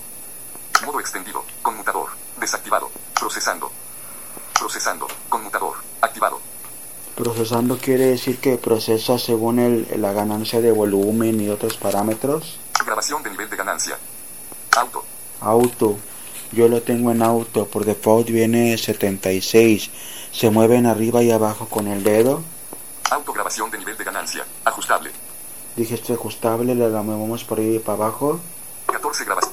Desactivado. 2.45 2.91
Procesando. 3.19 3.71
Procesando. 4.53 5.09
Conmutador. 5.31 5.77
Activado. 6.03 6.39
Procesando 7.17 7.79
quiere 7.79 8.09
decir 8.09 8.39
que 8.39 8.59
procesa 8.59 9.19
según 9.19 9.59
el, 9.59 9.89
la 9.97 10.13
ganancia 10.13 10.61
de 10.61 10.71
volumen 10.71 11.41
y 11.41 11.49
otros 11.49 11.79
parámetros. 11.79 12.59
Grabación 12.85 13.23
de 13.23 13.31
nivel 13.31 13.49
de 13.49 13.57
ganancia. 13.57 13.97
Auto. 14.77 15.03
Auto. 15.41 15.97
Yo 16.53 16.69
lo 16.69 16.83
tengo 16.83 17.13
en 17.13 17.23
auto, 17.23 17.65
por 17.67 17.87
default 17.87 18.29
viene 18.29 18.77
76. 18.77 19.91
Se 20.31 20.51
mueven 20.51 20.85
arriba 20.85 21.23
y 21.23 21.31
abajo 21.31 21.67
con 21.71 21.87
el 21.87 22.05
dedo. 22.05 22.43
Autograbación 23.11 23.71
de 23.71 23.79
nivel 23.79 23.97
de 23.97 24.05
ganancia. 24.05 24.45
Ajustable. 24.67 25.11
Dije 25.77 25.95
esto 25.95 26.13
ajustable, 26.13 26.75
le 26.75 26.91
la 26.91 27.01
movemos 27.01 27.43
por 27.43 27.59
ahí 27.59 27.79
para 27.79 28.05
abajo. 28.05 28.39
14 28.89 29.25
grabas, 29.25 29.47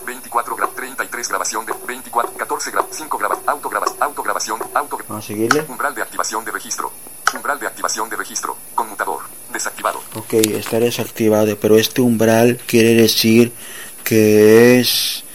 3 1.12 1.28
grabación 1.28 1.66
de 1.66 1.74
24, 1.86 2.34
14 2.38 2.72
grab, 2.72 2.86
5 2.90 3.18
grab, 3.18 3.38
auto 3.46 3.70
grabas, 3.70 3.96
auto 4.00 4.24
Vamos 5.08 5.26
a 5.26 5.28
seguirle. 5.28 5.66
Umbral 5.68 5.94
de 5.94 6.02
activación 6.02 6.46
de 6.46 6.52
registro. 6.52 6.92
Umbral 7.36 7.60
de 7.60 7.68
activación 7.68 8.10
de 8.10 8.16
registro. 8.16 8.56
Conmutador. 8.74 9.22
Desactivado. 9.52 10.00
Ok, 10.16 10.34
está 10.34 10.80
desactivado, 10.80 11.58
pero 11.58 11.78
este 11.78 12.02
umbral 12.02 12.60
quiere 12.66 12.94
decir 12.94 13.52
que 14.04 14.80
es 14.80 15.26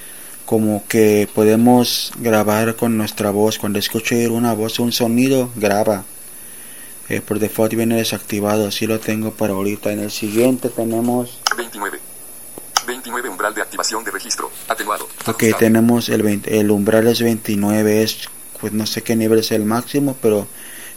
como 0.46 0.84
que 0.88 1.28
podemos 1.34 2.12
grabar 2.18 2.76
con 2.76 2.96
nuestra 2.96 3.30
voz. 3.30 3.58
Cuando 3.58 3.78
escuche 3.78 4.28
una 4.28 4.54
voz, 4.54 4.78
un 4.78 4.92
sonido, 4.92 5.50
graba. 5.56 6.04
Eh, 7.08 7.20
por 7.20 7.38
default 7.38 7.74
viene 7.74 7.96
desactivado, 7.96 8.66
así 8.66 8.86
lo 8.86 8.98
tengo 8.98 9.32
para 9.32 9.52
ahorita. 9.52 9.92
En 9.92 10.00
el 10.00 10.10
siguiente 10.10 10.70
tenemos 10.70 11.38
29. 11.56 11.85
29 13.46 13.52
umbral 13.52 13.54
de 13.54 13.62
activación 13.62 14.04
de 14.04 14.10
registro. 14.10 14.50
Atenuado. 14.68 15.08
Ok, 15.26 15.44
tenemos 15.58 16.08
el, 16.08 16.22
20 16.22 16.60
el 16.60 16.70
umbral 16.70 17.06
es 17.06 17.20
29, 17.20 18.02
es 18.02 18.28
pues 18.60 18.72
no 18.72 18.86
sé 18.86 19.02
qué 19.02 19.16
nivel 19.16 19.40
es 19.40 19.52
el 19.52 19.64
máximo, 19.64 20.16
pero 20.20 20.46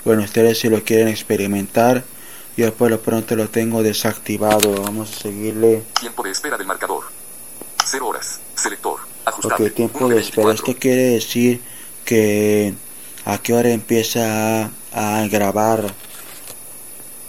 bueno, 0.05 0.23
ustedes 0.23 0.59
si 0.59 0.69
lo 0.69 0.81
quieren 0.83 1.09
experimentar, 1.09 2.03
yo 2.55 2.73
por 2.73 2.89
lo 2.89 3.01
pronto 3.01 3.35
lo 3.35 3.49
tengo 3.49 3.83
desactivado. 3.83 4.81
Vamos 4.81 5.11
a 5.11 5.21
seguirle. 5.21 5.83
Tiempo 5.99 6.23
de 6.23 6.31
espera 6.31 6.57
del 6.57 6.67
marcador. 6.67 7.03
0 7.85 8.07
horas. 8.07 8.39
Selector. 8.55 8.99
Ajustable. 9.25 9.67
Ok, 9.67 9.73
tiempo 9.75 10.07
de 10.07 10.19
espera. 10.19 10.47
24. 10.47 10.51
Esto 10.53 10.79
quiere 10.79 11.03
decir 11.13 11.61
que 12.05 12.73
a 13.25 13.37
qué 13.39 13.53
hora 13.53 13.69
empieza 13.69 14.63
a, 14.63 14.69
a 14.93 15.27
grabar. 15.27 15.93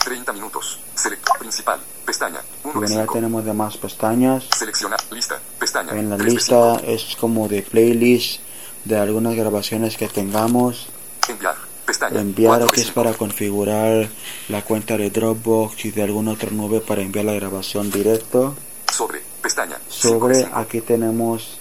30 0.05 0.33
minutos. 0.33 0.81
Selector 0.95 1.39
principal. 1.39 1.81
Pestaña. 2.07 2.41
1 2.65 2.73
de 2.73 2.79
Bueno, 2.79 2.95
ya 2.95 3.03
5. 3.03 3.13
tenemos 3.15 3.45
demás 3.45 3.77
pestañas. 3.77 4.45
Seleccionar. 4.57 5.00
Lista. 5.11 5.41
Pestaña. 5.59 5.93
En 5.93 6.09
la 6.11 6.17
3 6.17 6.27
de 6.27 6.33
lista 6.35 6.79
5. 6.81 6.93
es 6.93 7.17
como 7.17 7.49
de 7.49 7.63
playlist 7.63 8.41
de 8.85 8.97
algunas 8.99 9.35
grabaciones 9.35 9.97
que 9.97 10.09
tengamos. 10.09 10.89
Enviar. 11.29 11.57
Pestaña. 11.85 12.21
Enviar 12.21 12.59
4 12.59 12.67
de 12.67 12.71
aquí 12.71 12.81
es 12.81 12.87
5. 12.87 12.95
para 12.95 13.17
configurar 13.17 14.09
la 14.49 14.63
cuenta 14.63 14.97
de 14.97 15.11
Dropbox 15.11 15.85
y 15.85 15.91
de 15.91 16.03
alguna 16.03 16.33
otra 16.33 16.51
nube 16.51 16.81
para 16.81 17.03
enviar 17.03 17.25
la 17.25 17.33
grabación 17.33 17.91
directo. 17.91 18.55
Sobre. 18.93 19.21
Pestaña. 19.43 19.79
5 19.89 20.19
Sobre 20.19 20.37
de 20.39 20.45
5. 20.45 20.57
aquí 20.57 20.81
tenemos 20.81 21.59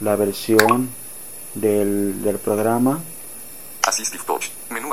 la 0.00 0.16
versión 0.16 0.90
del, 1.54 2.22
del 2.22 2.38
programa. 2.38 3.00
Assistive 3.86 4.24
Touch. 4.24 4.50
Menú. 4.68 4.92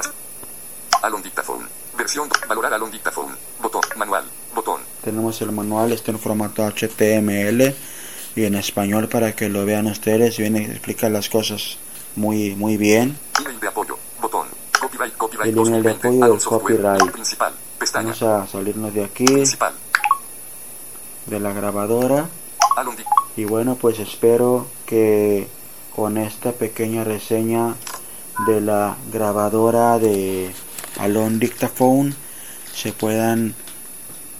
Alon 1.01 1.21
Dictaphone. 1.21 1.67
Versión. 1.97 2.29
Valorar 2.47 2.73
Alon 2.73 2.91
Dictaphone. 2.91 3.35
Botón. 3.61 3.81
Manual. 3.97 4.23
Botón. 4.55 4.81
Tenemos 5.03 5.41
el 5.41 5.51
manual, 5.51 5.91
está 5.91 6.11
en 6.11 6.19
formato 6.19 6.63
HTML 6.65 7.75
y 8.37 8.45
en 8.45 8.53
español 8.53 9.09
para 9.09 9.35
que 9.35 9.49
lo 9.49 9.65
vean 9.65 9.87
ustedes. 9.87 10.37
Viene 10.37 10.63
explica 10.65 11.09
las 11.09 11.27
cosas 11.27 11.77
muy 12.15 12.55
muy 12.55 12.77
bien. 12.77 13.17
Email 13.41 13.59
de 13.59 13.67
apoyo. 13.67 13.97
Botón. 14.21 14.47
Copyright. 14.79 15.17
Copyright. 15.17 15.51
El 15.51 15.57
email 15.57 15.83
de 15.83 15.89
2020. 15.89 16.07
apoyo 16.07 16.33
del 16.33 16.43
copyright. 16.43 17.11
Principal. 17.11 17.53
Pestaña. 17.79 18.13
Vamos 18.19 18.21
a 18.21 18.47
salirnos 18.47 18.93
de 18.93 19.03
aquí, 19.03 19.25
Principal. 19.25 19.73
de 21.25 21.39
la 21.39 21.51
grabadora. 21.51 22.29
Y 23.35 23.45
bueno, 23.45 23.75
pues 23.75 23.97
espero 23.99 24.67
que 24.85 25.47
con 25.95 26.17
esta 26.17 26.51
pequeña 26.51 27.03
reseña 27.03 27.73
de 28.45 28.61
la 28.61 28.97
grabadora 29.11 29.97
de 29.97 30.51
Alon 30.99 31.39
Dictaphone 31.39 32.15
se 32.71 32.93
puedan 32.93 33.55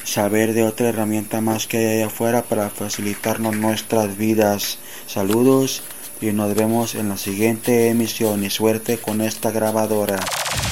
saber 0.08 0.54
de 0.54 0.64
otra 0.64 0.90
herramienta 0.90 1.42
más 1.42 1.68
que 1.68 1.78
hay 1.78 1.98
allá 1.98 2.08
afuera 2.08 2.42
para 2.44 2.70
facilitarnos 2.70 3.58
nuestras 3.58 4.18
vidas. 4.18 4.78
Saludos 5.06 5.84
y 6.22 6.28
nos 6.28 6.56
vemos 6.56 6.96
en 6.96 7.10
la 7.10 7.18
siguiente 7.18 7.90
emisión 7.90 8.42
y 8.44 8.50
suerte 8.50 8.98
con 8.98 9.22
esta 9.22 9.52
grabadora. 9.52 10.18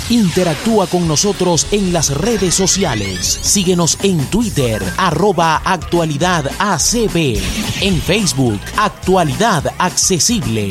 Interactúa 0.10 0.88
con 0.88 1.08
nosotros 1.08 1.68
en 1.72 1.92
las 1.92 2.16
redes 2.16 2.56
sociales. 2.56 3.40
Síguenos 3.42 3.98
en 4.04 4.24
Twitter, 4.28 4.82
arroba 4.98 5.58
actualidad. 5.58 6.46
En 7.82 8.02
Facebook, 8.02 8.62
Actualidad 8.78 9.66
Accesible. 9.80 10.70